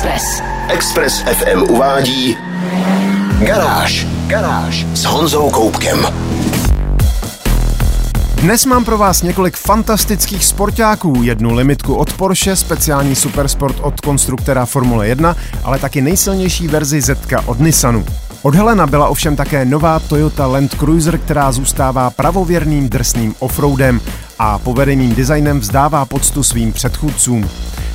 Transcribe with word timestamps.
Express. 0.00 0.42
Express 0.68 1.22
FM 1.22 1.62
uvádí 1.62 2.36
Garáž. 3.38 4.06
Garáž 4.26 4.86
s 4.94 5.04
Honzou 5.04 5.50
Koupkem. 5.50 6.06
Dnes 8.34 8.66
mám 8.66 8.84
pro 8.84 8.98
vás 8.98 9.22
několik 9.22 9.56
fantastických 9.56 10.44
sportáků, 10.44 11.22
jednu 11.22 11.54
limitku 11.54 11.94
od 11.94 12.12
Porsche, 12.12 12.56
speciální 12.56 13.14
supersport 13.14 13.76
od 13.80 14.00
konstruktora 14.00 14.66
Formule 14.66 15.08
1, 15.08 15.36
ale 15.64 15.78
taky 15.78 16.00
nejsilnější 16.00 16.68
verzi 16.68 17.00
Zetka 17.00 17.42
od 17.46 17.60
Nissanu. 17.60 18.06
Odhalena 18.42 18.86
byla 18.86 19.08
ovšem 19.08 19.36
také 19.36 19.64
nová 19.64 19.98
Toyota 19.98 20.46
Land 20.46 20.74
Cruiser, 20.74 21.18
která 21.18 21.52
zůstává 21.52 22.10
pravověrným 22.10 22.88
drsným 22.88 23.34
offroadem 23.38 24.00
a 24.38 24.58
povedeným 24.58 25.14
designem 25.14 25.60
vzdává 25.60 26.04
poctu 26.04 26.42
svým 26.42 26.72
předchůdcům. 26.72 27.48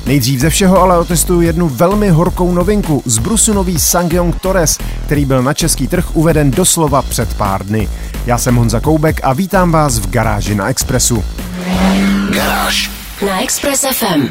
Nejdřív 0.06 0.40
ze 0.40 0.50
všeho 0.50 0.82
ale 0.82 0.98
otestuju 0.98 1.40
jednu 1.40 1.68
velmi 1.68 2.08
horkou 2.08 2.54
novinku 2.54 3.02
z 3.04 3.18
Brusunový 3.18 3.80
Sangyong 3.80 4.40
Torres, 4.40 4.78
který 5.04 5.24
byl 5.24 5.42
na 5.42 5.54
český 5.54 5.88
trh 5.88 6.16
uveden 6.16 6.50
doslova 6.50 7.02
před 7.02 7.34
pár 7.34 7.66
dny. 7.66 7.88
Já 8.26 8.38
jsem 8.38 8.56
Honza 8.56 8.80
Koubek 8.80 9.20
a 9.22 9.32
vítám 9.32 9.72
vás 9.72 9.98
v 9.98 10.10
garáži 10.10 10.54
na 10.54 10.68
Expressu. 10.68 11.24
Garáž. 12.30 12.90
Na 13.26 13.42
Express 13.42 13.84
FM. 13.92 14.28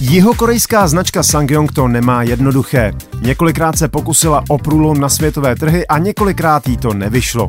Jihokorejská 0.00 0.88
značka 0.88 1.22
Sangyong 1.22 1.72
to 1.72 1.88
nemá 1.88 2.22
jednoduché. 2.22 2.92
Několikrát 3.20 3.78
se 3.78 3.88
pokusila 3.88 4.44
o 4.48 4.58
průlom 4.58 5.00
na 5.00 5.08
světové 5.08 5.56
trhy 5.56 5.86
a 5.86 5.98
několikrát 5.98 6.68
jí 6.68 6.76
to 6.76 6.94
nevyšlo. 6.94 7.48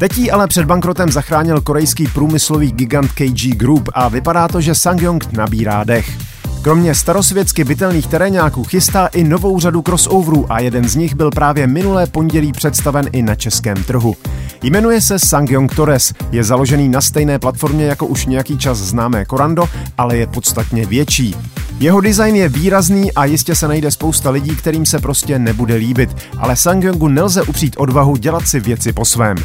Teď 0.00 0.18
jí 0.18 0.30
ale 0.30 0.46
před 0.46 0.64
bankrotem 0.64 1.12
zachránil 1.12 1.60
korejský 1.60 2.06
průmyslový 2.06 2.72
gigant 2.72 3.12
KG 3.12 3.54
Group 3.54 3.88
a 3.94 4.08
vypadá 4.08 4.48
to, 4.48 4.60
že 4.60 4.74
Sangyong 4.74 5.32
nabírá 5.32 5.84
dech. 5.84 6.37
Kromě 6.62 6.94
starosvětsky 6.94 7.64
bytelných 7.64 8.06
terénáků 8.06 8.64
chystá 8.64 9.06
i 9.06 9.24
novou 9.24 9.60
řadu 9.60 9.82
crossoverů 9.82 10.52
a 10.52 10.60
jeden 10.60 10.88
z 10.88 10.96
nich 10.96 11.14
byl 11.14 11.30
právě 11.30 11.66
minulé 11.66 12.06
pondělí 12.06 12.52
představen 12.52 13.06
i 13.12 13.22
na 13.22 13.34
českém 13.34 13.84
trhu. 13.84 14.16
Jmenuje 14.62 15.00
se 15.00 15.18
Sangyong 15.18 15.74
Torres, 15.74 16.12
je 16.32 16.44
založený 16.44 16.88
na 16.88 17.00
stejné 17.00 17.38
platformě 17.38 17.84
jako 17.84 18.06
už 18.06 18.26
nějaký 18.26 18.58
čas 18.58 18.78
známé 18.78 19.26
Corando, 19.26 19.68
ale 19.98 20.16
je 20.16 20.26
podstatně 20.26 20.86
větší. 20.86 21.36
Jeho 21.80 22.00
design 22.00 22.36
je 22.36 22.48
výrazný 22.48 23.12
a 23.12 23.24
jistě 23.24 23.54
se 23.54 23.68
najde 23.68 23.90
spousta 23.90 24.30
lidí, 24.30 24.56
kterým 24.56 24.86
se 24.86 24.98
prostě 24.98 25.38
nebude 25.38 25.74
líbit, 25.74 26.16
ale 26.38 26.56
Sangyongu 26.56 27.08
nelze 27.08 27.42
upřít 27.42 27.76
odvahu 27.78 28.16
dělat 28.16 28.48
si 28.48 28.60
věci 28.60 28.92
po 28.92 29.04
svém. 29.04 29.36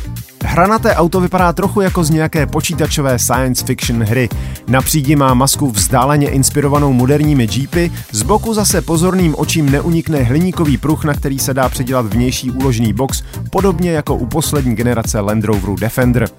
Hranaté 0.53 0.95
auto 0.95 1.21
vypadá 1.21 1.53
trochu 1.53 1.81
jako 1.81 2.03
z 2.03 2.09
nějaké 2.09 2.45
počítačové 2.45 3.19
science 3.19 3.65
fiction 3.65 4.03
hry. 4.03 4.29
Na 4.67 4.81
přídi 4.81 5.15
má 5.15 5.33
masku 5.33 5.71
vzdáleně 5.71 6.29
inspirovanou 6.29 6.93
moderními 6.93 7.47
jeepy, 7.51 7.91
z 8.11 8.23
boku 8.23 8.53
zase 8.53 8.81
pozorným 8.81 9.35
očím 9.37 9.69
neunikne 9.69 10.23
hliníkový 10.23 10.77
pruh, 10.77 11.03
na 11.03 11.13
který 11.13 11.39
se 11.39 11.53
dá 11.53 11.69
předělat 11.69 12.05
vnější 12.05 12.51
úložný 12.51 12.93
box, 12.93 13.23
podobně 13.51 13.91
jako 13.91 14.15
u 14.15 14.25
poslední 14.25 14.75
generace 14.75 15.19
Land 15.19 15.43
Roveru 15.43 15.75
Defender. 15.75 16.29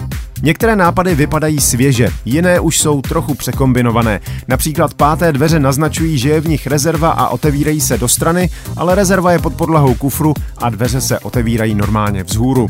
Některé 0.45 0.77
nápady 0.77 1.15
vypadají 1.15 1.61
svěže, 1.61 2.09
jiné 2.25 2.61
už 2.61 2.79
jsou 2.79 3.03
trochu 3.03 3.35
překombinované. 3.35 4.21
Například 4.49 4.95
páté 4.95 5.33
dveře 5.33 5.59
naznačují, 5.59 6.19
že 6.19 6.29
je 6.29 6.41
v 6.41 6.49
nich 6.49 6.67
rezerva 6.67 7.11
a 7.11 7.29
otevírají 7.29 7.81
se 7.81 7.99
do 7.99 8.09
strany, 8.09 8.51
ale 8.77 8.95
rezerva 8.95 9.33
je 9.33 9.39
pod 9.39 9.55
podlahou 9.55 9.95
kufru 9.95 10.35
a 10.59 10.71
dveře 10.71 11.01
se 11.01 11.19
otevírají 11.19 11.75
normálně 11.75 12.23
vzhůru. 12.23 12.69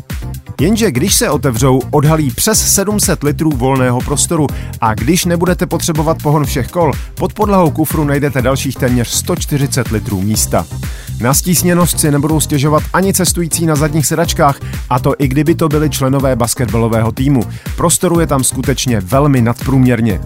Jenže 0.60 0.90
když 0.90 1.14
se 1.14 1.30
otevřou, 1.30 1.80
odhalí 1.90 2.30
přes 2.30 2.74
700 2.74 3.22
litrů 3.22 3.50
volného 3.50 4.00
prostoru 4.00 4.46
a 4.80 4.94
když 4.94 5.24
nebudete 5.24 5.66
potřebovat 5.66 6.22
pohon 6.22 6.44
všech 6.44 6.68
kol, 6.68 6.92
pod 7.14 7.32
podlahou 7.32 7.70
kufru 7.70 8.04
najdete 8.04 8.42
dalších 8.42 8.76
téměř 8.76 9.08
140 9.08 9.88
litrů 9.88 10.20
místa. 10.20 10.66
Na 11.20 11.34
stísněnost 11.34 12.00
si 12.00 12.10
nebudou 12.10 12.40
stěžovat 12.40 12.82
ani 12.92 13.14
cestující 13.14 13.66
na 13.66 13.76
zadních 13.76 14.06
sedačkách, 14.06 14.60
a 14.90 14.98
to 14.98 15.14
i 15.18 15.28
kdyby 15.28 15.54
to 15.54 15.68
byli 15.68 15.90
členové 15.90 16.36
basketbalového 16.36 17.12
týmu. 17.12 17.42
Prostoru 17.76 18.20
je 18.20 18.26
tam 18.26 18.44
skutečně 18.44 19.00
velmi 19.00 19.40
nadprůměrně. 19.42 20.20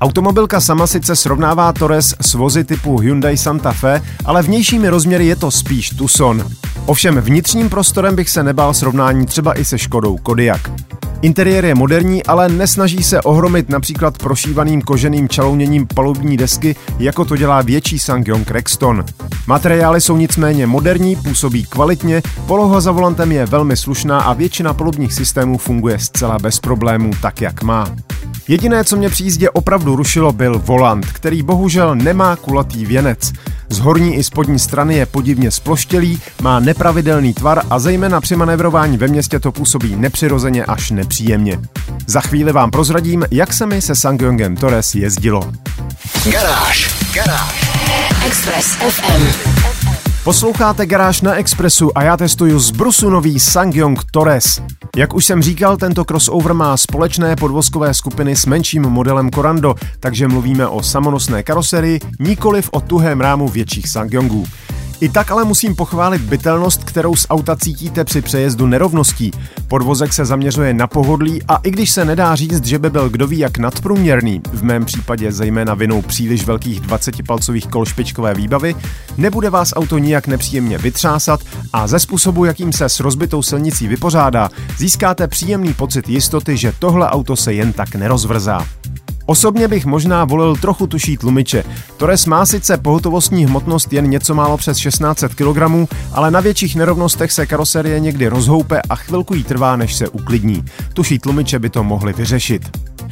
Automobilka 0.00 0.60
sama 0.60 0.86
sice 0.86 1.16
srovnává 1.16 1.72
Torres 1.72 2.14
s 2.20 2.34
vozy 2.34 2.64
typu 2.64 2.98
Hyundai 2.98 3.36
Santa 3.36 3.72
Fe, 3.72 4.02
ale 4.24 4.42
vnějšími 4.42 4.88
rozměry 4.88 5.26
je 5.26 5.36
to 5.36 5.50
spíš 5.50 5.90
Tucson. 5.90 6.44
Ovšem 6.86 7.20
vnitřním 7.20 7.70
prostorem 7.70 8.16
bych 8.16 8.30
se 8.30 8.42
nebál 8.42 8.74
srovnání 8.74 9.26
třeba 9.26 9.58
i 9.58 9.64
se 9.64 9.78
Škodou 9.78 10.16
Kodiaq. 10.16 10.70
Interiér 11.26 11.64
je 11.64 11.74
moderní, 11.74 12.22
ale 12.24 12.48
nesnaží 12.48 13.02
se 13.02 13.22
ohromit 13.22 13.68
například 13.68 14.18
prošívaným 14.18 14.82
koženým 14.82 15.28
čalouněním 15.28 15.86
palubní 15.86 16.36
desky, 16.36 16.76
jako 16.98 17.24
to 17.24 17.36
dělá 17.36 17.62
větší 17.62 17.98
Sangyong 17.98 18.50
Rexton. 18.50 19.04
Materiály 19.46 20.00
jsou 20.00 20.16
nicméně 20.16 20.66
moderní, 20.66 21.16
působí 21.16 21.64
kvalitně, 21.64 22.22
poloha 22.46 22.80
za 22.80 22.92
volantem 22.92 23.32
je 23.32 23.46
velmi 23.46 23.76
slušná 23.76 24.20
a 24.20 24.32
většina 24.32 24.74
palubních 24.74 25.12
systémů 25.12 25.58
funguje 25.58 25.98
zcela 25.98 26.38
bez 26.38 26.60
problémů 26.60 27.10
tak, 27.22 27.40
jak 27.40 27.62
má. 27.62 27.96
Jediné, 28.48 28.84
co 28.84 28.96
mě 28.96 29.08
při 29.08 29.24
jízdě 29.24 29.50
opravdu 29.50 29.96
rušilo, 29.96 30.32
byl 30.32 30.58
volant, 30.58 31.06
který 31.06 31.42
bohužel 31.42 31.94
nemá 31.94 32.36
kulatý 32.36 32.86
věnec. 32.86 33.32
Z 33.68 33.78
horní 33.78 34.14
i 34.14 34.24
spodní 34.24 34.58
strany 34.58 34.94
je 34.94 35.06
podivně 35.06 35.50
sploštělý, 35.50 36.20
má 36.42 36.60
nepravidelný 36.60 37.34
tvar 37.34 37.62
a 37.70 37.78
zejména 37.78 38.20
při 38.20 38.36
manévrování 38.36 38.98
ve 38.98 39.08
městě 39.08 39.40
to 39.40 39.52
působí 39.52 39.96
nepřirozeně 39.96 40.64
až 40.64 40.90
nepříjemně. 40.90 41.58
Za 42.06 42.20
chvíli 42.20 42.52
vám 42.52 42.70
prozradím, 42.70 43.24
jak 43.30 43.52
se 43.52 43.66
mi 43.66 43.82
se 43.82 43.94
Sangyongem 43.94 44.56
Torres 44.56 44.94
jezdilo. 44.94 45.52
Garáž. 46.30 46.94
Garáž. 47.14 47.70
Express 48.26 48.66
FM. 48.66 49.75
Posloucháte 50.26 50.86
Garáž 50.86 51.20
na 51.20 51.34
Expressu 51.34 51.98
a 51.98 52.02
já 52.02 52.16
testuju 52.16 52.60
z 52.60 52.72
nový 53.02 53.40
Sangyong 53.40 54.04
Torres. 54.10 54.62
Jak 54.96 55.14
už 55.14 55.24
jsem 55.24 55.42
říkal, 55.42 55.76
tento 55.76 56.04
crossover 56.04 56.54
má 56.54 56.76
společné 56.76 57.36
podvozkové 57.36 57.94
skupiny 57.94 58.36
s 58.36 58.46
menším 58.46 58.82
modelem 58.82 59.30
Corando, 59.30 59.74
takže 60.00 60.28
mluvíme 60.28 60.68
o 60.68 60.82
samonosné 60.82 61.42
karoserii, 61.42 62.00
nikoliv 62.20 62.68
o 62.72 62.80
tuhém 62.80 63.20
rámu 63.20 63.48
větších 63.48 63.88
Sangyongů. 63.88 64.46
I 65.00 65.08
tak 65.08 65.30
ale 65.30 65.44
musím 65.44 65.76
pochválit 65.76 66.22
bytelnost, 66.22 66.84
kterou 66.84 67.16
z 67.16 67.26
auta 67.30 67.56
cítíte 67.56 68.04
při 68.04 68.22
přejezdu 68.22 68.66
nerovností. 68.66 69.30
Podvozek 69.68 70.12
se 70.12 70.24
zaměřuje 70.24 70.74
na 70.74 70.86
pohodlí 70.86 71.42
a 71.48 71.56
i 71.56 71.70
když 71.70 71.90
se 71.90 72.04
nedá 72.04 72.34
říct, 72.34 72.64
že 72.64 72.78
by 72.78 72.90
byl 72.90 73.08
kdo 73.08 73.26
ví 73.26 73.38
jak 73.38 73.58
nadprůměrný, 73.58 74.40
v 74.52 74.62
mém 74.62 74.84
případě 74.84 75.32
zejména 75.32 75.74
vinou 75.74 76.02
příliš 76.02 76.46
velkých 76.46 76.80
20-palcových 76.80 77.68
kol 77.70 77.84
špičkové 77.84 78.34
výbavy, 78.34 78.74
nebude 79.16 79.50
vás 79.50 79.72
auto 79.76 79.98
nijak 79.98 80.26
nepříjemně 80.26 80.78
vytřásat 80.78 81.40
a 81.72 81.86
ze 81.86 81.98
způsobu, 81.98 82.44
jakým 82.44 82.72
se 82.72 82.88
s 82.88 83.00
rozbitou 83.00 83.42
silnicí 83.42 83.88
vypořádá, 83.88 84.50
získáte 84.78 85.28
příjemný 85.28 85.74
pocit 85.74 86.08
jistoty, 86.08 86.56
že 86.56 86.72
tohle 86.78 87.10
auto 87.10 87.36
se 87.36 87.52
jen 87.52 87.72
tak 87.72 87.94
nerozvrzá. 87.94 88.66
Osobně 89.26 89.68
bych 89.68 89.86
možná 89.86 90.24
volil 90.24 90.56
trochu 90.56 90.86
tuší 90.86 91.16
tlumiče. 91.16 91.64
Torres 91.96 92.26
má 92.26 92.46
sice 92.46 92.76
pohotovostní 92.76 93.46
hmotnost 93.46 93.92
jen 93.92 94.10
něco 94.10 94.34
málo 94.34 94.56
přes 94.56 94.78
1600 94.78 95.34
kg, 95.34 95.88
ale 96.12 96.30
na 96.30 96.40
větších 96.40 96.76
nerovnostech 96.76 97.32
se 97.32 97.46
karoserie 97.46 98.00
někdy 98.00 98.28
rozhoupe 98.28 98.82
a 98.90 98.96
chvilku 98.96 99.34
jí 99.34 99.44
trvá, 99.44 99.76
než 99.76 99.94
se 99.94 100.08
uklidní. 100.08 100.64
Tuší 100.92 101.18
tlumiče 101.18 101.58
by 101.58 101.70
to 101.70 101.84
mohli 101.84 102.12
vyřešit. 102.12 102.62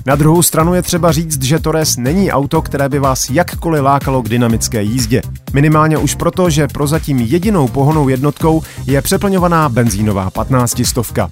Na 0.07 0.17
druhou 0.17 0.43
stranu 0.43 0.75
je 0.75 0.83
třeba 0.83 1.13
říct, 1.13 1.43
že 1.43 1.59
Torres 1.59 1.97
není 1.97 2.33
auto, 2.33 2.63
které 2.63 2.89
by 2.89 2.99
vás 2.99 3.31
jakkoliv 3.31 3.83
lákalo 3.83 4.23
k 4.23 4.29
dynamické 4.29 4.83
jízdě. 4.83 5.23
Minimálně 5.53 5.99
už 5.99 6.15
proto, 6.15 6.51
že 6.51 6.69
prozatím 6.69 7.19
jedinou 7.19 7.69
pohonou 7.69 8.09
jednotkou 8.09 8.63
je 8.87 9.03
přeplňovaná 9.03 9.69
benzínová 9.69 10.31
15 10.31 10.81
stovka. 10.85 11.29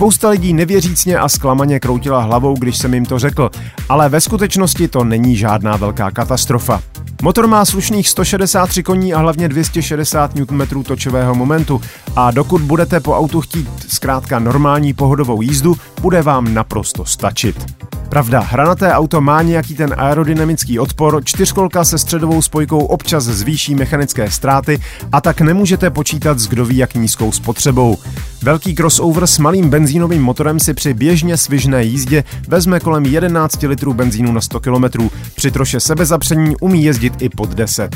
Spousta 0.00 0.28
lidí 0.28 0.52
nevěřícně 0.52 1.18
a 1.18 1.28
zklamaně 1.28 1.80
kroutila 1.80 2.22
hlavou, 2.22 2.54
když 2.54 2.78
jsem 2.78 2.94
jim 2.94 3.06
to 3.06 3.18
řekl, 3.18 3.50
ale 3.88 4.08
ve 4.08 4.20
skutečnosti 4.20 4.88
to 4.88 5.04
není 5.04 5.36
žádná 5.36 5.76
velká 5.76 6.10
katastrofa. 6.10 6.82
Motor 7.22 7.46
má 7.46 7.64
slušných 7.64 8.08
163 8.08 8.82
koní 8.82 9.14
a 9.14 9.18
hlavně 9.18 9.48
260 9.48 10.34
Nm 10.34 10.84
točového 10.84 11.34
momentu 11.34 11.80
a 12.16 12.30
dokud 12.30 12.62
budete 12.62 13.00
po 13.00 13.16
autu 13.16 13.40
chtít 13.40 13.68
zkrátka 13.88 14.38
normální 14.38 14.94
pohodovou 14.94 15.42
jízdu, 15.42 15.76
bude 16.00 16.22
vám 16.22 16.54
naprosto 16.54 17.04
stačit. 17.04 17.66
Pravda, 18.10 18.40
hranaté 18.40 18.92
auto 18.92 19.20
má 19.20 19.42
nějaký 19.42 19.74
ten 19.74 19.94
aerodynamický 19.98 20.78
odpor, 20.78 21.24
čtyřkolka 21.24 21.84
se 21.84 21.98
středovou 21.98 22.42
spojkou 22.42 22.78
občas 22.78 23.24
zvýší 23.24 23.74
mechanické 23.74 24.30
ztráty 24.30 24.78
a 25.12 25.20
tak 25.20 25.40
nemůžete 25.40 25.90
počítat 25.90 26.38
s 26.38 26.48
kdo 26.48 26.64
ví 26.64 26.76
jak 26.76 26.94
nízkou 26.94 27.32
spotřebou. 27.32 27.98
Velký 28.42 28.74
crossover 28.74 29.26
s 29.26 29.38
malým 29.38 29.70
benzínovým 29.70 30.22
motorem 30.22 30.60
si 30.60 30.74
při 30.74 30.94
běžně 30.94 31.36
svižné 31.36 31.84
jízdě 31.84 32.24
vezme 32.48 32.80
kolem 32.80 33.06
11 33.06 33.62
litrů 33.62 33.94
benzínu 33.94 34.32
na 34.32 34.40
100 34.40 34.60
km. 34.60 35.08
Při 35.34 35.50
troše 35.50 35.80
sebezapření 35.80 36.56
umí 36.56 36.84
jezdit 36.84 37.09
i 37.20 37.30
pod 37.30 37.54
10 37.54 37.88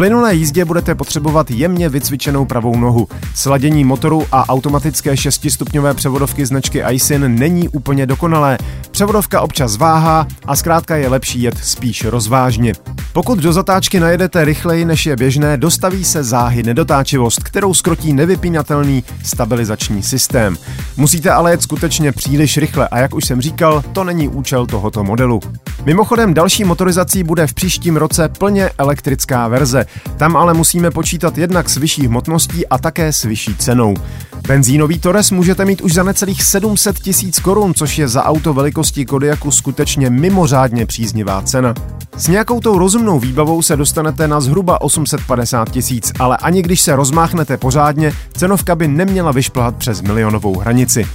plynulé 0.00 0.34
jízdě 0.34 0.64
budete 0.64 0.94
potřebovat 0.94 1.50
jemně 1.50 1.88
vycvičenou 1.88 2.44
pravou 2.44 2.76
nohu. 2.76 3.08
Sladění 3.34 3.84
motoru 3.84 4.26
a 4.32 4.48
automatické 4.48 5.16
šestistupňové 5.16 5.94
převodovky 5.94 6.46
značky 6.46 6.82
Aisin 6.82 7.38
není 7.38 7.68
úplně 7.68 8.06
dokonalé. 8.06 8.58
Převodovka 8.90 9.40
občas 9.40 9.76
váhá 9.76 10.26
a 10.46 10.56
zkrátka 10.56 10.96
je 10.96 11.08
lepší 11.08 11.42
jet 11.42 11.58
spíš 11.58 12.04
rozvážně. 12.04 12.72
Pokud 13.12 13.38
do 13.38 13.52
zatáčky 13.52 14.00
najedete 14.00 14.44
rychleji 14.44 14.84
než 14.84 15.06
je 15.06 15.16
běžné, 15.16 15.56
dostaví 15.56 16.04
se 16.04 16.24
záhy 16.24 16.62
nedotáčivost, 16.62 17.42
kterou 17.42 17.74
skrotí 17.74 18.12
nevypínatelný 18.12 19.04
stabilizační 19.24 20.02
systém. 20.02 20.56
Musíte 20.96 21.30
ale 21.30 21.50
jet 21.50 21.62
skutečně 21.62 22.12
příliš 22.12 22.58
rychle 22.58 22.88
a 22.88 22.98
jak 22.98 23.14
už 23.14 23.24
jsem 23.24 23.40
říkal, 23.40 23.82
to 23.92 24.04
není 24.04 24.28
účel 24.28 24.66
tohoto 24.66 25.04
modelu. 25.04 25.40
Mimochodem 25.84 26.34
další 26.34 26.64
motorizací 26.64 27.22
bude 27.22 27.46
v 27.46 27.54
příštím 27.54 27.96
roce 27.96 28.28
plně 28.28 28.70
elektrická 28.78 29.48
verze. 29.48 29.86
Tam 30.16 30.36
ale 30.36 30.54
musíme 30.54 30.90
počítat 30.90 31.38
jednak 31.38 31.70
s 31.70 31.76
vyšší 31.76 32.06
hmotností 32.06 32.66
a 32.66 32.78
také 32.78 33.12
s 33.12 33.22
vyšší 33.22 33.56
cenou. 33.56 33.94
Benzínový 34.48 34.98
Torres 34.98 35.30
můžete 35.30 35.64
mít 35.64 35.80
už 35.80 35.94
za 35.94 36.02
necelých 36.02 36.42
700 36.42 36.98
tisíc 36.98 37.38
korun, 37.38 37.74
což 37.74 37.98
je 37.98 38.08
za 38.08 38.24
auto 38.24 38.54
velikosti 38.54 39.06
Kodiaku 39.06 39.50
skutečně 39.50 40.10
mimořádně 40.10 40.86
příznivá 40.86 41.42
cena. 41.42 41.74
S 42.16 42.28
nějakou 42.28 42.60
tou 42.60 42.78
rozumnou 42.78 43.20
výbavou 43.20 43.62
se 43.62 43.76
dostanete 43.76 44.28
na 44.28 44.40
zhruba 44.40 44.80
850 44.80 45.70
tisíc, 45.70 46.12
ale 46.18 46.36
ani 46.36 46.62
když 46.62 46.80
se 46.80 46.96
rozmáchnete 46.96 47.56
pořádně, 47.56 48.12
cenovka 48.36 48.74
by 48.74 48.88
neměla 48.88 49.32
vyšplhat 49.32 49.76
přes 49.76 50.02
milionovou 50.02 50.58
hranici. 50.58 51.06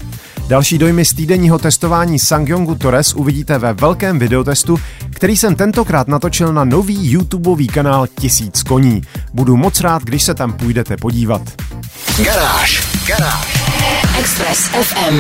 Další 0.48 0.78
dojmy 0.78 1.06
z 1.06 1.14
týdenního 1.14 1.60
testování 1.60 2.20
Sangyongu 2.20 2.76
Torres 2.76 3.14
uvidíte 3.14 3.58
ve 3.58 3.74
velkém 3.74 4.20
videotestu, 4.20 4.78
který 5.10 5.38
jsem 5.38 5.56
tentokrát 5.56 6.08
natočil 6.08 6.54
na 6.54 6.64
nový 6.64 7.12
YouTubeový 7.12 7.68
kanál 7.68 8.08
Tisíc 8.56 8.68
koní. 8.68 9.02
Budu 9.34 9.58
moc 9.58 9.82
rád, 9.82 10.04
když 10.04 10.24
se 10.24 10.34
tam 10.34 10.54
půjdete 10.54 10.98
podívat. 10.98 11.42
Garáž. 12.26 12.88
Garáž. 13.08 13.72
Express 14.20 14.60
FM. 14.60 15.20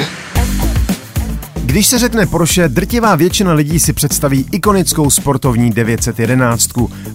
Když 1.65 1.87
se 1.87 1.99
řekne 1.99 2.25
Porsche, 2.25 2.69
drtivá 2.69 3.15
většina 3.15 3.53
lidí 3.53 3.79
si 3.79 3.93
představí 3.93 4.45
ikonickou 4.51 5.09
sportovní 5.09 5.71
911, 5.71 6.69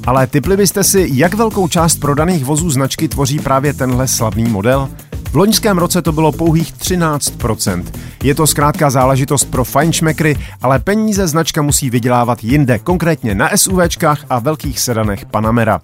ale 0.06 0.26
typli 0.26 0.56
byste 0.56 0.84
si, 0.84 1.08
jak 1.12 1.34
velkou 1.34 1.68
část 1.68 1.96
prodaných 1.96 2.44
vozů 2.44 2.70
značky 2.70 3.08
tvoří 3.08 3.38
právě 3.38 3.74
tenhle 3.74 4.08
slavný 4.08 4.44
model? 4.44 4.88
V 5.30 5.36
loňském 5.36 5.78
roce 5.78 6.02
to 6.02 6.12
bylo 6.12 6.32
pouhých 6.32 6.72
13%. 6.72 7.84
Je 8.22 8.34
to 8.34 8.46
zkrátka 8.46 8.90
záležitost 8.90 9.44
pro 9.44 9.64
fajnšmekry, 9.64 10.36
ale 10.62 10.78
peníze 10.78 11.26
značka 11.26 11.62
musí 11.62 11.90
vydělávat 11.90 12.44
jinde, 12.44 12.78
konkrétně 12.78 13.34
na 13.34 13.50
SUVčkách 13.56 14.24
a 14.30 14.38
velkých 14.38 14.80
sedanech 14.80 15.24
Panamera. 15.24 15.80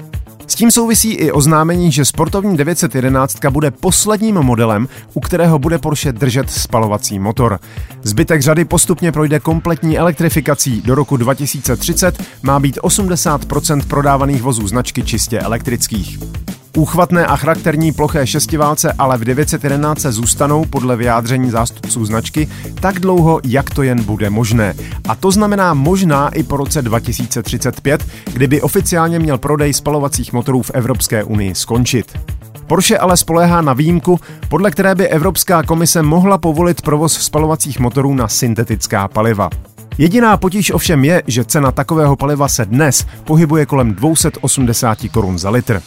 S 0.48 0.54
tím 0.54 0.70
souvisí 0.70 1.12
i 1.12 1.32
oznámení, 1.32 1.92
že 1.92 2.04
sportovní 2.04 2.56
911 2.56 3.38
bude 3.50 3.70
posledním 3.70 4.34
modelem, 4.34 4.88
u 5.14 5.20
kterého 5.20 5.58
bude 5.58 5.78
Porsche 5.78 6.12
držet 6.12 6.50
spalovací 6.50 7.18
motor. 7.18 7.60
Zbytek 8.02 8.42
řady 8.42 8.64
postupně 8.64 9.12
projde 9.12 9.40
kompletní 9.40 9.98
elektrifikací. 9.98 10.82
Do 10.82 10.94
roku 10.94 11.16
2030 11.16 12.22
má 12.42 12.60
být 12.60 12.78
80% 12.78 13.86
prodávaných 13.86 14.42
vozů 14.42 14.68
značky 14.68 15.02
čistě 15.02 15.40
elektrických. 15.40 16.18
Úchvatné 16.76 17.26
a 17.26 17.36
charakterní 17.36 17.92
ploché 17.92 18.26
šestiválce 18.26 18.92
ale 18.98 19.18
v 19.18 19.24
911 19.24 20.00
zůstanou 20.00 20.64
podle 20.64 20.96
vyjádření 20.96 21.50
zástupců 21.50 22.04
značky 22.04 22.48
tak 22.80 23.00
dlouho, 23.00 23.40
jak 23.44 23.70
to 23.70 23.82
jen 23.82 24.04
bude 24.04 24.30
možné. 24.30 24.74
A 25.08 25.14
to 25.14 25.30
znamená 25.30 25.74
možná 25.74 26.28
i 26.28 26.42
po 26.42 26.56
roce 26.56 26.82
2035, 26.82 28.06
kdyby 28.32 28.60
oficiálně 28.60 29.18
měl 29.18 29.38
prodej 29.38 29.72
spalovacích 29.72 30.32
motorů 30.32 30.62
v 30.62 30.70
Evropské 30.74 31.24
unii 31.24 31.54
skončit. 31.54 32.18
Porsche 32.66 32.98
ale 32.98 33.16
spoléhá 33.16 33.60
na 33.60 33.72
výjimku, 33.72 34.20
podle 34.48 34.70
které 34.70 34.94
by 34.94 35.08
Evropská 35.08 35.62
komise 35.62 36.02
mohla 36.02 36.38
povolit 36.38 36.82
provoz 36.82 37.12
spalovacích 37.12 37.80
motorů 37.80 38.14
na 38.14 38.28
syntetická 38.28 39.08
paliva. 39.08 39.50
Jediná 39.98 40.36
potíž 40.36 40.70
ovšem 40.70 41.04
je, 41.04 41.22
že 41.26 41.44
cena 41.44 41.72
takového 41.72 42.16
paliva 42.16 42.48
se 42.48 42.64
dnes 42.64 43.06
pohybuje 43.24 43.66
kolem 43.66 43.94
280 43.94 44.98
korun 45.12 45.38
za 45.38 45.50
litr. 45.50 45.82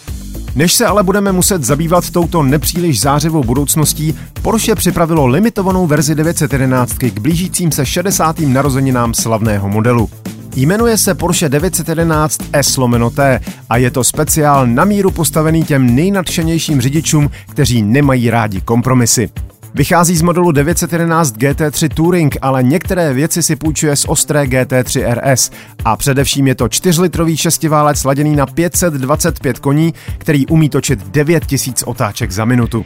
Než 0.55 0.73
se 0.73 0.85
ale 0.85 1.03
budeme 1.03 1.31
muset 1.31 1.63
zabývat 1.63 2.09
touto 2.09 2.43
nepříliš 2.43 3.01
zářivou 3.01 3.43
budoucností, 3.43 4.15
Porsche 4.41 4.75
připravilo 4.75 5.27
limitovanou 5.27 5.87
verzi 5.87 6.15
911 6.15 6.93
k 6.93 7.19
blížícím 7.19 7.71
se 7.71 7.85
60. 7.85 8.39
narozeninám 8.39 9.13
slavného 9.13 9.69
modelu. 9.69 10.09
Jmenuje 10.55 10.97
se 10.97 11.15
Porsche 11.15 11.49
911 11.49 12.37
S 12.53 12.79
T 13.15 13.39
a 13.69 13.77
je 13.77 13.91
to 13.91 14.03
speciál 14.03 14.67
na 14.67 14.85
míru 14.85 15.11
postavený 15.11 15.63
těm 15.63 15.95
nejnadšenějším 15.95 16.81
řidičům, 16.81 17.29
kteří 17.49 17.81
nemají 17.81 18.29
rádi 18.29 18.61
kompromisy. 18.61 19.29
Vychází 19.73 20.17
z 20.17 20.21
modelu 20.21 20.51
911 20.51 21.37
GT3 21.37 21.89
Touring, 21.93 22.37
ale 22.41 22.63
některé 22.63 23.13
věci 23.13 23.43
si 23.43 23.55
půjčuje 23.55 23.95
z 23.95 24.05
ostré 24.07 24.43
GT3 24.43 25.13
RS. 25.13 25.51
A 25.85 25.97
především 25.97 26.47
je 26.47 26.55
to 26.55 26.65
4-litrový 26.65 27.37
šestiválec 27.37 27.99
sladěný 27.99 28.35
na 28.35 28.45
525 28.45 29.59
koní, 29.59 29.93
který 30.17 30.47
umí 30.47 30.69
točit 30.69 31.07
9000 31.11 31.83
otáček 31.83 32.31
za 32.31 32.45
minutu. 32.45 32.85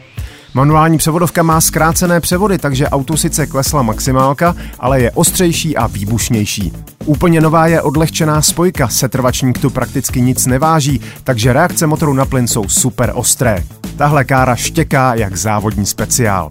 Manuální 0.54 0.98
převodovka 0.98 1.42
má 1.42 1.60
zkrácené 1.60 2.20
převody, 2.20 2.58
takže 2.58 2.88
auto 2.88 3.16
sice 3.16 3.46
klesla 3.46 3.82
maximálka, 3.82 4.56
ale 4.78 5.00
je 5.00 5.10
ostřejší 5.10 5.76
a 5.76 5.86
výbušnější. 5.86 6.72
Úplně 7.04 7.40
nová 7.40 7.66
je 7.66 7.82
odlehčená 7.82 8.42
spojka, 8.42 8.88
setrvačník 8.88 9.58
tu 9.58 9.70
prakticky 9.70 10.20
nic 10.20 10.46
neváží, 10.46 11.00
takže 11.24 11.52
reakce 11.52 11.86
motoru 11.86 12.14
na 12.14 12.24
plyn 12.24 12.48
jsou 12.48 12.68
super 12.68 13.12
ostré. 13.14 13.64
Tahle 13.96 14.24
kára 14.24 14.56
štěká 14.56 15.14
jak 15.14 15.36
závodní 15.36 15.86
speciál. 15.86 16.50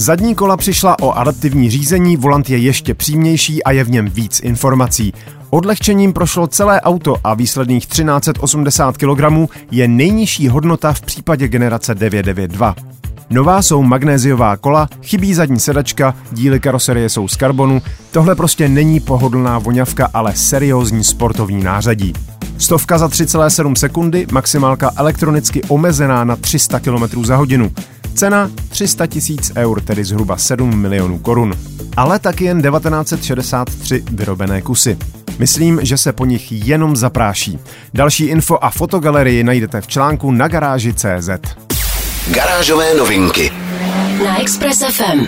Zadní 0.00 0.34
kola 0.34 0.56
přišla 0.56 0.96
o 1.00 1.12
adaptivní 1.12 1.70
řízení, 1.70 2.16
volant 2.16 2.50
je 2.50 2.58
ještě 2.58 2.94
přímější 2.94 3.64
a 3.64 3.72
je 3.72 3.84
v 3.84 3.90
něm 3.90 4.06
víc 4.06 4.40
informací. 4.40 5.12
Odlehčením 5.50 6.12
prošlo 6.12 6.46
celé 6.46 6.80
auto 6.80 7.16
a 7.24 7.34
výsledných 7.34 7.86
1380 7.86 8.96
kg 8.96 9.50
je 9.70 9.88
nejnižší 9.88 10.48
hodnota 10.48 10.92
v 10.92 11.00
případě 11.00 11.48
generace 11.48 11.94
992. 11.94 12.89
Nová 13.32 13.62
jsou 13.62 13.82
magnéziová 13.82 14.56
kola, 14.56 14.88
chybí 15.02 15.34
zadní 15.34 15.60
sedačka, 15.60 16.14
díly 16.32 16.60
karoserie 16.60 17.08
jsou 17.08 17.28
z 17.28 17.36
karbonu, 17.36 17.82
tohle 18.10 18.34
prostě 18.34 18.68
není 18.68 19.00
pohodlná 19.00 19.58
voňavka, 19.58 20.08
ale 20.14 20.32
seriózní 20.34 21.04
sportovní 21.04 21.64
nářadí. 21.64 22.12
Stovka 22.58 22.98
za 22.98 23.06
3,7 23.08 23.74
sekundy, 23.74 24.26
maximálka 24.32 24.90
elektronicky 24.96 25.62
omezená 25.62 26.24
na 26.24 26.36
300 26.36 26.80
km 26.80 27.24
za 27.24 27.36
hodinu. 27.36 27.72
Cena 28.14 28.50
300 28.68 29.06
tisíc 29.06 29.52
eur, 29.56 29.80
tedy 29.80 30.04
zhruba 30.04 30.36
7 30.36 30.78
milionů 30.78 31.18
korun. 31.18 31.54
Ale 31.96 32.18
taky 32.18 32.44
jen 32.44 32.62
1963 32.62 34.04
vyrobené 34.12 34.62
kusy. 34.62 34.98
Myslím, 35.38 35.80
že 35.82 35.96
se 35.98 36.12
po 36.12 36.24
nich 36.24 36.52
jenom 36.66 36.96
zapráší. 36.96 37.58
Další 37.94 38.24
info 38.24 38.58
a 38.60 38.70
fotogalerii 38.70 39.44
najdete 39.44 39.80
v 39.80 39.86
článku 39.86 40.30
na 40.30 40.48
garáži 40.48 40.94
CZ. 40.94 41.59
Garážové 42.28 42.94
novinky. 42.94 43.52
Na 44.24 44.40
Express 44.40 44.78
FM. 44.78 45.26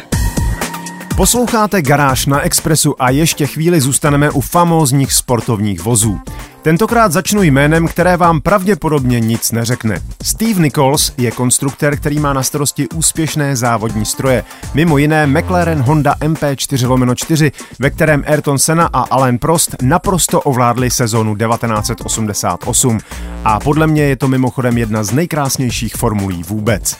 Posloucháte 1.16 1.82
Garáž 1.82 2.26
na 2.26 2.40
Expressu 2.40 3.02
a 3.02 3.10
ještě 3.10 3.46
chvíli 3.46 3.80
zůstaneme 3.80 4.30
u 4.30 4.40
famózních 4.40 5.12
sportovních 5.12 5.80
vozů. 5.80 6.20
Tentokrát 6.62 7.12
začnu 7.12 7.42
jménem, 7.42 7.88
které 7.88 8.16
vám 8.16 8.40
pravděpodobně 8.40 9.20
nic 9.20 9.52
neřekne. 9.52 10.00
Steve 10.22 10.62
Nichols 10.62 11.12
je 11.18 11.30
konstruktér, 11.30 11.96
který 11.96 12.18
má 12.18 12.32
na 12.32 12.42
starosti 12.42 12.88
úspěšné 12.88 13.56
závodní 13.56 14.04
stroje. 14.04 14.44
Mimo 14.74 14.98
jiné 14.98 15.26
McLaren 15.26 15.82
Honda 15.82 16.14
MP4 16.20 17.14
4, 17.14 17.52
ve 17.78 17.90
kterém 17.90 18.24
Ayrton 18.26 18.58
Senna 18.58 18.90
a 18.92 19.00
Alain 19.00 19.38
Prost 19.38 19.76
naprosto 19.82 20.40
ovládli 20.40 20.90
sezónu 20.90 21.36
1988. 21.36 22.98
A 23.44 23.60
podle 23.60 23.86
mě 23.86 24.02
je 24.02 24.16
to 24.16 24.28
mimochodem 24.28 24.78
jedna 24.78 25.04
z 25.04 25.12
nejkrásnějších 25.12 25.94
formulí 25.94 26.42
vůbec. 26.42 26.96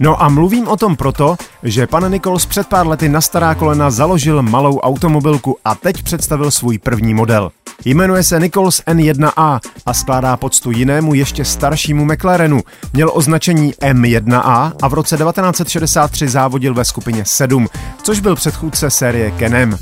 No 0.00 0.22
a 0.22 0.28
mluvím 0.28 0.68
o 0.68 0.76
tom 0.76 0.96
proto, 0.96 1.36
že 1.62 1.86
pan 1.86 2.12
Nichols 2.12 2.46
před 2.46 2.66
pár 2.66 2.86
lety 2.86 3.08
na 3.08 3.20
stará 3.20 3.54
kolena 3.54 3.90
založil 3.90 4.42
malou 4.42 4.78
automobilku 4.78 5.56
a 5.64 5.74
teď 5.74 6.02
představil 6.02 6.50
svůj 6.50 6.78
první 6.78 7.14
model. 7.14 7.50
Jmenuje 7.84 8.22
se 8.22 8.40
Nichols 8.40 8.82
N1A 8.86 9.60
a 9.86 9.94
skládá 9.94 10.36
poctu 10.36 10.70
jinému 10.70 11.14
ještě 11.14 11.44
staršímu 11.44 12.04
McLarenu. 12.04 12.60
Měl 12.92 13.10
označení 13.14 13.72
M1A 13.72 14.72
a 14.82 14.88
v 14.88 14.94
roce 14.94 15.16
1963 15.16 16.28
závodil 16.28 16.74
ve 16.74 16.84
skupině 16.84 17.24
7, 17.24 17.68
což 18.02 18.20
byl 18.20 18.36
předchůdce 18.36 18.90
série 18.90 19.30
Kenem. 19.30 19.78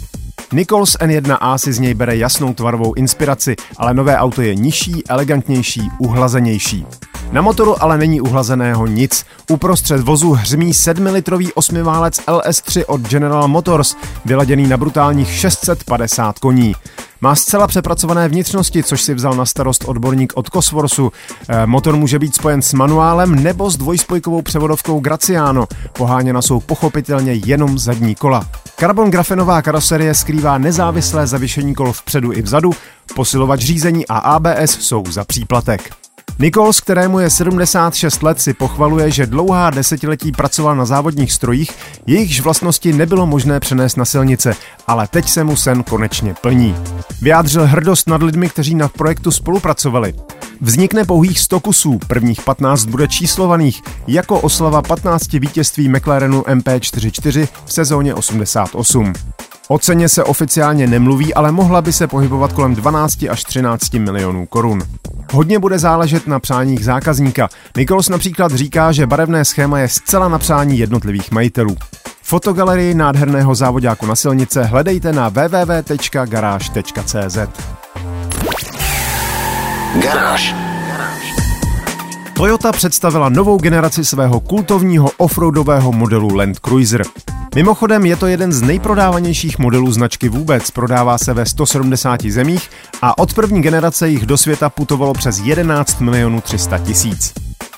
Nichols 0.53 0.97
N1A 0.97 1.57
si 1.57 1.73
z 1.73 1.79
něj 1.79 1.95
bere 1.95 2.17
jasnou 2.17 2.55
tvarovou 2.55 2.95
inspiraci, 2.95 3.57
ale 3.77 3.95
nové 3.95 4.17
auto 4.17 4.43
je 4.43 4.55
nižší, 4.55 5.03
elegantnější, 5.09 5.83
uhlazenější. 5.99 6.87
Na 7.33 7.43
motoru 7.43 7.83
ale 7.83 7.99
není 7.99 8.21
uhlazeného 8.21 8.87
nic. 8.87 9.25
Uprostřed 9.51 10.01
vozu 10.01 10.33
hřmí 10.33 10.73
7-litrový 10.73 11.51
osmiválec 11.55 12.21
LS3 12.27 12.85
od 12.87 13.01
General 13.01 13.49
Motors, 13.49 13.97
vyladěný 14.25 14.67
na 14.67 14.77
brutálních 14.77 15.31
650 15.31 16.39
koní. 16.39 16.75
Má 17.21 17.35
zcela 17.35 17.67
přepracované 17.67 18.29
vnitřnosti, 18.29 18.83
což 18.83 19.03
si 19.03 19.15
vzal 19.15 19.35
na 19.35 19.47
starost 19.47 19.85
odborník 19.87 20.33
od 20.37 20.51
Cosworthu. 20.51 21.13
E, 21.49 21.67
motor 21.67 21.97
může 21.97 22.19
být 22.19 22.35
spojen 22.35 22.63
s 22.63 22.73
manuálem 22.73 23.35
nebo 23.35 23.71
s 23.71 23.77
dvojspojkovou 23.77 24.43
převodovkou 24.43 25.01
Graciano. 25.01 25.67
Poháněna 25.93 26.43
jsou 26.43 26.61
pochopitelně 26.61 27.33
jenom 27.33 27.79
zadní 27.79 28.15
kola. 28.15 28.47
Carbon 28.77 29.11
grafenová 29.11 29.63
karoserie 29.63 30.15
skrývá 30.15 30.59
nezávislé 30.59 31.27
zavěšení 31.27 31.75
kol 31.75 31.93
vpředu 31.93 32.33
i 32.33 32.43
vzadu, 32.43 32.71
posilovač 33.15 33.61
řízení 33.61 34.07
a 34.07 34.19
ABS 34.19 34.71
jsou 34.71 35.05
za 35.09 35.25
příplatek. 35.25 35.98
Nichols, 36.41 36.81
kterému 36.81 37.19
je 37.19 37.31
76 37.31 38.23
let, 38.23 38.41
si 38.41 38.55
pochvaluje, 38.55 39.11
že 39.11 39.27
dlouhá 39.27 39.71
desetiletí 39.71 40.33
pracoval 40.33 40.77
na 40.77 40.85
závodních 40.85 41.33
strojích, 41.33 41.71
jejichž 42.07 42.41
vlastnosti 42.41 42.93
nebylo 42.93 43.27
možné 43.27 43.61
přenést 43.61 43.97
na 43.97 44.05
silnice, 44.05 44.55
ale 44.87 45.09
teď 45.09 45.29
se 45.29 45.45
mu 45.45 45.57
sen 45.57 45.83
konečně 45.83 46.35
plní. 46.35 46.77
Vyjádřil 47.23 47.67
hrdost 47.67 48.09
nad 48.09 48.23
lidmi, 48.23 48.49
kteří 48.49 48.75
na 48.75 48.89
projektu 48.89 49.31
spolupracovali. 49.31 50.15
Vznikne 50.61 51.05
pouhých 51.05 51.41
100 51.41 51.61
kusů, 51.61 51.99
prvních 52.07 52.43
15 52.43 52.85
bude 52.85 53.09
číslovaných, 53.09 53.83
jako 54.07 54.41
oslava 54.41 54.83
15 54.83 55.33
vítězství 55.33 55.89
McLarenu 55.89 56.41
MP44 56.41 57.49
v 57.65 57.73
sezóně 57.73 58.15
88. 58.15 59.13
O 59.69 59.79
ceně 59.79 60.09
se 60.09 60.25
oficiálně 60.25 60.87
nemluví, 60.87 61.35
ale 61.35 61.53
mohla 61.53 61.83
by 61.83 61.93
se 61.93 62.07
pohybovat 62.07 62.53
kolem 62.53 62.75
12 62.75 63.23
až 63.31 63.45
13 63.45 63.95
milionů 63.95 64.47
korun. 64.47 64.83
Hodně 65.33 65.59
bude 65.59 65.79
záležet 65.79 66.27
na 66.27 66.41
přáních 66.41 66.85
zákazníka. 66.85 67.49
Nikols 67.77 68.09
například 68.09 68.53
říká, 68.53 68.93
že 68.93 69.07
barevné 69.07 69.45
schéma 69.45 69.79
je 69.79 69.89
zcela 69.89 70.29
na 70.29 70.39
přání 70.39 70.79
jednotlivých 70.79 71.31
majitelů. 71.31 71.77
Fotogalerii 72.23 72.95
nádherného 72.95 73.55
závodáku 73.55 74.07
na 74.07 74.17
silnice 74.17 74.65
hledejte 74.65 75.13
na 75.13 75.29
www.garage.cz. 75.29 76.69
Garáž. 80.03 80.68
Toyota 82.39 82.73
představila 82.73 83.29
novou 83.29 83.59
generaci 83.59 84.05
svého 84.05 84.41
kultovního 84.41 85.11
offroadového 85.17 85.93
modelu 85.93 86.37
Land 86.37 86.59
Cruiser. 86.59 87.03
Mimochodem 87.55 88.07
je 88.07 88.17
to 88.17 88.27
jeden 88.27 88.53
z 88.53 88.63
nejprodávanějších 88.63 89.59
modelů 89.59 89.93
značky 89.93 90.29
vůbec, 90.29 90.71
prodává 90.71 91.19
se 91.19 91.35
ve 91.35 91.47
170 91.47 92.23
zemích 92.23 92.71
a 93.03 93.19
od 93.19 93.35
první 93.35 93.63
generace 93.63 94.09
jich 94.09 94.27
do 94.27 94.39
světa 94.39 94.71
putovalo 94.71 95.13
přes 95.13 95.39
11 95.39 96.01
milionů 96.01 96.41
300 96.41 96.79
tisíc. 96.79 97.35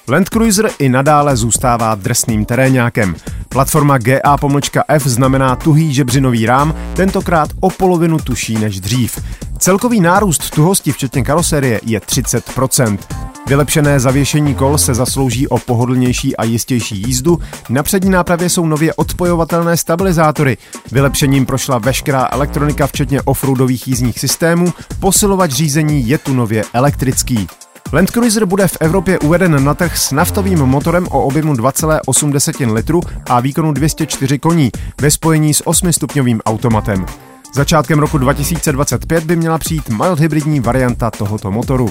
Land 0.08 0.28
Cruiser 0.28 0.70
i 0.78 0.88
nadále 0.88 1.36
zůstává 1.36 1.94
drsným 1.94 2.44
terénákem. 2.44 3.16
Platforma 3.48 3.98
GA-F 3.98 5.06
znamená 5.06 5.56
tuhý 5.56 5.94
žebřinový 5.94 6.46
rám, 6.46 6.74
tentokrát 6.96 7.50
o 7.60 7.70
polovinu 7.70 8.18
tuší 8.18 8.54
než 8.54 8.80
dřív. 8.80 9.18
Celkový 9.58 10.00
nárůst 10.00 10.50
tuhosti 10.50 10.92
včetně 10.92 11.22
karoserie 11.22 11.80
je 11.84 12.00
30%. 12.00 12.98
Vylepšené 13.46 14.00
zavěšení 14.00 14.54
kol 14.54 14.78
se 14.78 14.94
zaslouží 14.94 15.48
o 15.48 15.58
pohodlnější 15.58 16.36
a 16.36 16.44
jistější 16.44 17.02
jízdu. 17.06 17.38
Na 17.68 17.82
přední 17.82 18.10
nápravě 18.10 18.48
jsou 18.48 18.66
nově 18.66 18.94
odpojovatelné 18.94 19.76
stabilizátory. 19.76 20.56
Vylepšením 20.92 21.46
prošla 21.46 21.78
veškerá 21.78 22.28
elektronika 22.32 22.86
včetně 22.86 23.22
offroadových 23.22 23.88
jízdních 23.88 24.18
systémů. 24.18 24.72
Posilovač 25.00 25.50
řízení 25.50 26.08
je 26.08 26.18
tu 26.18 26.34
nově 26.34 26.64
elektrický. 26.72 27.46
Land 27.92 28.10
Cruiser 28.10 28.44
bude 28.44 28.68
v 28.68 28.76
Evropě 28.80 29.18
uveden 29.18 29.64
na 29.64 29.74
trh 29.74 29.98
s 29.98 30.12
naftovým 30.12 30.58
motorem 30.58 31.06
o 31.10 31.22
objemu 31.22 31.54
2,8 31.54 32.72
litru 32.72 33.00
a 33.28 33.40
výkonu 33.40 33.72
204 33.72 34.38
koní 34.38 34.70
ve 35.00 35.10
spojení 35.10 35.54
s 35.54 35.64
8-stupňovým 35.64 36.40
automatem. 36.46 37.06
Začátkem 37.54 37.98
roku 37.98 38.18
2025 38.18 39.24
by 39.24 39.36
měla 39.36 39.58
přijít 39.58 39.88
mild 39.88 40.20
hybridní 40.20 40.60
varianta 40.60 41.10
tohoto 41.10 41.50
motoru. 41.50 41.90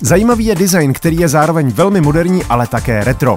Zajímavý 0.00 0.46
je 0.46 0.54
design, 0.54 0.92
který 0.92 1.16
je 1.16 1.28
zároveň 1.28 1.70
velmi 1.70 2.00
moderní, 2.00 2.44
ale 2.44 2.66
také 2.66 3.04
retro. 3.04 3.36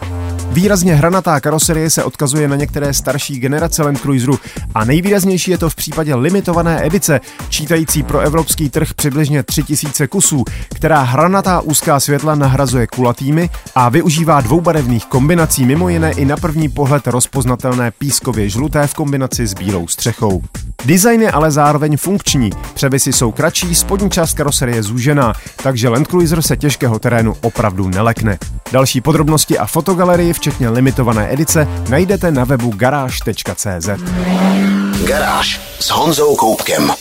Výrazně 0.51 0.95
hranatá 0.95 1.39
karoserie 1.39 1.89
se 1.89 2.03
odkazuje 2.03 2.47
na 2.47 2.55
některé 2.55 2.93
starší 2.93 3.39
generace 3.39 3.83
Land 3.83 3.99
Cruiseru 3.99 4.39
a 4.75 4.85
nejvýraznější 4.85 5.51
je 5.51 5.57
to 5.57 5.69
v 5.69 5.75
případě 5.75 6.15
limitované 6.15 6.85
edice, 6.85 7.21
čítající 7.49 8.03
pro 8.03 8.19
evropský 8.19 8.69
trh 8.69 8.93
přibližně 8.93 9.43
3000 9.43 10.07
kusů, 10.07 10.43
která 10.75 11.01
hranatá 11.01 11.61
úzká 11.61 11.99
světla 11.99 12.35
nahrazuje 12.35 12.87
kulatými 12.87 13.49
a 13.75 13.89
využívá 13.89 14.41
dvoubarevných 14.41 15.05
kombinací, 15.05 15.65
mimo 15.65 15.89
jiné 15.89 16.11
i 16.11 16.25
na 16.25 16.37
první 16.37 16.69
pohled 16.69 17.07
rozpoznatelné 17.07 17.91
pískově 17.91 18.49
žluté 18.49 18.87
v 18.87 18.93
kombinaci 18.93 19.47
s 19.47 19.53
bílou 19.53 19.87
střechou. 19.87 20.41
Design 20.85 21.21
je 21.21 21.31
ale 21.31 21.51
zároveň 21.51 21.97
funkční, 21.97 22.49
převisy 22.73 23.13
jsou 23.13 23.31
kratší, 23.31 23.75
spodní 23.75 24.09
část 24.09 24.33
karoserie 24.33 24.83
zúžená, 24.83 25.33
takže 25.63 25.89
Land 25.89 26.07
Cruiser 26.07 26.41
se 26.41 26.57
těžkého 26.57 26.99
terénu 26.99 27.35
opravdu 27.41 27.87
nelekne. 27.89 28.37
Další 28.71 29.01
podrobnosti 29.01 29.57
a 29.57 29.65
fotogalerii, 29.65 30.33
včetně 30.33 30.69
limitované 30.69 31.33
edice, 31.33 31.67
najdete 31.89 32.31
na 32.31 32.43
webu 32.43 32.71
garáž.cz. 32.75 33.89
Garáž 35.07 35.61
s 35.79 35.89
Honzou 35.89 36.35
Koupkem. 36.35 36.91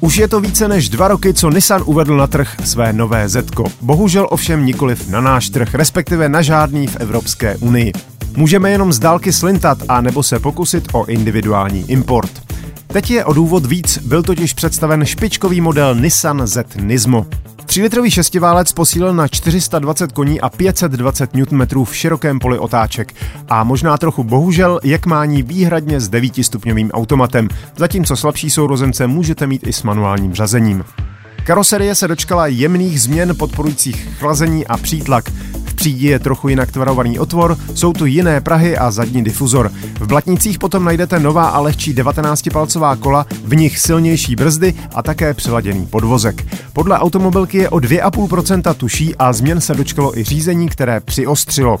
Už 0.00 0.16
je 0.16 0.28
to 0.28 0.40
více 0.40 0.68
než 0.68 0.88
dva 0.88 1.08
roky, 1.08 1.34
co 1.34 1.50
Nissan 1.50 1.82
uvedl 1.86 2.16
na 2.16 2.26
trh 2.26 2.56
své 2.64 2.92
nové 2.92 3.28
Zetko. 3.28 3.64
Bohužel 3.80 4.26
ovšem 4.30 4.66
nikoliv 4.66 5.08
na 5.08 5.20
náš 5.20 5.50
trh, 5.50 5.74
respektive 5.74 6.28
na 6.28 6.42
žádný 6.42 6.86
v 6.86 6.96
Evropské 6.96 7.56
unii. 7.56 7.92
Můžeme 8.38 8.70
jenom 8.70 8.92
z 8.92 8.98
dálky 8.98 9.32
slintat 9.32 9.78
a 9.88 10.00
nebo 10.00 10.22
se 10.22 10.38
pokusit 10.38 10.88
o 10.92 11.06
individuální 11.06 11.90
import. 11.90 12.30
Teď 12.86 13.10
je 13.10 13.24
o 13.24 13.32
důvod 13.32 13.66
víc, 13.66 13.98
byl 13.98 14.22
totiž 14.22 14.54
představen 14.54 15.04
špičkový 15.04 15.60
model 15.60 15.94
Nissan 15.94 16.46
Z 16.46 16.76
Nismo. 16.76 17.26
3-litrový 17.66 18.10
šestiválec 18.10 18.72
posílil 18.72 19.14
na 19.14 19.28
420 19.28 20.12
koní 20.12 20.40
a 20.40 20.48
520 20.48 21.34
Nm 21.34 21.84
v 21.84 21.96
širokém 21.96 22.38
poli 22.38 22.58
otáček 22.58 23.14
a 23.48 23.64
možná 23.64 23.98
trochu 23.98 24.24
bohužel, 24.24 24.80
jak 24.84 25.06
mání 25.06 25.42
výhradně 25.42 26.00
s 26.00 26.10
9-stupňovým 26.10 26.90
automatem, 26.92 27.48
zatímco 27.76 28.16
slabší 28.16 28.50
sourozence 28.50 29.06
můžete 29.06 29.46
mít 29.46 29.66
i 29.66 29.72
s 29.72 29.82
manuálním 29.82 30.34
řazením. 30.34 30.84
Karoserie 31.44 31.94
se 31.94 32.08
dočkala 32.08 32.46
jemných 32.46 33.00
změn 33.02 33.36
podporujících 33.36 34.08
chlazení 34.18 34.66
a 34.66 34.76
přítlak. 34.76 35.30
V 35.88 35.90
přídi 35.90 36.06
je 36.06 36.18
trochu 36.18 36.48
jinak 36.48 36.72
tvarovaný 36.72 37.18
otvor, 37.18 37.56
jsou 37.74 37.92
tu 37.92 38.06
jiné 38.06 38.40
prahy 38.40 38.78
a 38.78 38.90
zadní 38.90 39.24
difuzor. 39.24 39.72
V 40.00 40.06
blatnicích 40.06 40.58
potom 40.58 40.84
najdete 40.84 41.20
nová 41.20 41.48
a 41.48 41.60
lehčí 41.60 41.94
19-palcová 41.94 42.96
kola, 42.96 43.26
v 43.44 43.56
nich 43.56 43.78
silnější 43.78 44.36
brzdy 44.36 44.74
a 44.94 45.02
také 45.02 45.34
přeladěný 45.34 45.86
podvozek. 45.86 46.46
Podle 46.72 46.98
automobilky 46.98 47.58
je 47.58 47.68
o 47.68 47.76
2,5% 47.76 48.74
tuší 48.74 49.16
a 49.16 49.32
změn 49.32 49.60
se 49.60 49.74
dočkalo 49.74 50.18
i 50.18 50.24
řízení, 50.24 50.68
které 50.68 51.00
přiostřilo. 51.00 51.78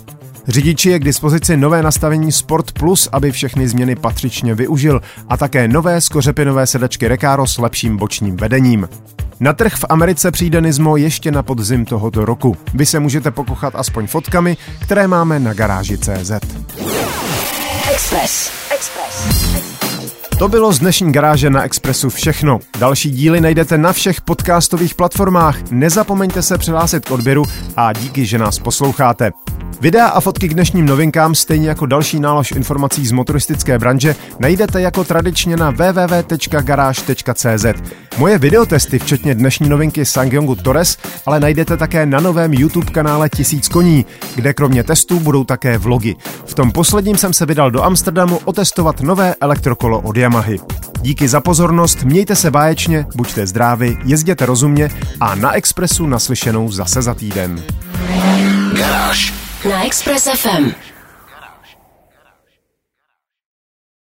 Řidiči 0.48 0.90
je 0.90 0.98
k 0.98 1.04
dispozici 1.04 1.56
nové 1.56 1.82
nastavení 1.82 2.32
Sport 2.32 2.72
Plus, 2.72 3.08
aby 3.12 3.32
všechny 3.32 3.68
změny 3.68 3.96
patřičně 3.96 4.54
využil 4.54 5.00
a 5.28 5.36
také 5.36 5.68
nové 5.68 6.00
skořepinové 6.00 6.66
sedačky 6.66 7.08
Recaro 7.08 7.46
s 7.46 7.58
lepším 7.58 7.96
bočním 7.96 8.36
vedením. 8.36 8.88
Na 9.40 9.52
trh 9.52 9.74
v 9.74 9.84
Americe 9.88 10.30
přijde 10.30 10.60
Nismo 10.60 10.96
ještě 10.96 11.30
na 11.30 11.42
podzim 11.42 11.84
tohoto 11.84 12.24
roku. 12.24 12.56
Vy 12.74 12.86
se 12.86 13.00
můžete 13.00 13.30
pokochat 13.30 13.74
aspoň 13.76 14.06
fotkami, 14.06 14.56
které 14.82 15.08
máme 15.08 15.40
na 15.40 15.54
garáži 15.54 15.98
CZ. 15.98 16.30
Express. 17.92 18.50
Express. 18.74 19.28
To 20.38 20.48
bylo 20.48 20.72
z 20.72 20.78
dnešní 20.78 21.12
garáže 21.12 21.50
na 21.50 21.62
Expressu 21.62 22.10
všechno. 22.10 22.58
Další 22.78 23.10
díly 23.10 23.40
najdete 23.40 23.78
na 23.78 23.92
všech 23.92 24.20
podcastových 24.20 24.94
platformách. 24.94 25.70
Nezapomeňte 25.70 26.42
se 26.42 26.58
přihlásit 26.58 27.08
k 27.08 27.10
odběru 27.10 27.44
a 27.76 27.92
díky, 27.92 28.26
že 28.26 28.38
nás 28.38 28.58
posloucháte. 28.58 29.30
Videa 29.80 30.06
a 30.06 30.20
fotky 30.20 30.48
k 30.48 30.54
dnešním 30.54 30.86
novinkám, 30.86 31.34
stejně 31.34 31.68
jako 31.68 31.86
další 31.86 32.20
nálož 32.20 32.52
informací 32.52 33.06
z 33.06 33.12
motoristické 33.12 33.78
branže, 33.78 34.16
najdete 34.38 34.80
jako 34.80 35.04
tradičně 35.04 35.56
na 35.56 35.70
www.garage.cz. 35.70 37.64
Moje 38.18 38.38
videotesty, 38.38 38.98
včetně 38.98 39.34
dnešní 39.34 39.68
novinky 39.68 40.04
Sangyongu 40.04 40.54
Torres, 40.54 40.98
ale 41.26 41.40
najdete 41.40 41.76
také 41.76 42.06
na 42.06 42.20
novém 42.20 42.52
YouTube 42.52 42.90
kanále 42.90 43.28
Tisíc 43.28 43.68
koní, 43.68 44.06
kde 44.34 44.54
kromě 44.54 44.84
testů 44.84 45.20
budou 45.20 45.44
také 45.44 45.78
vlogy. 45.78 46.16
V 46.46 46.54
tom 46.54 46.72
posledním 46.72 47.16
jsem 47.16 47.32
se 47.32 47.46
vydal 47.46 47.70
do 47.70 47.82
Amsterdamu 47.82 48.40
otestovat 48.44 49.00
nové 49.00 49.34
elektrokolo 49.40 50.00
od 50.00 50.16
Yamahy. 50.16 50.58
Díky 51.00 51.28
za 51.28 51.40
pozornost, 51.40 52.04
mějte 52.04 52.36
se 52.36 52.50
báječně, 52.50 53.06
buďte 53.14 53.46
zdraví, 53.46 53.98
jezděte 54.04 54.46
rozumně 54.46 54.90
a 55.20 55.34
na 55.34 55.52
Expressu 55.52 56.06
naslyšenou 56.06 56.72
zase 56.72 57.02
za 57.02 57.14
týden. 57.14 57.62
Garáž. 58.76 59.37
Na 59.64 59.84
Express 59.84 60.28
FM. 60.28 60.74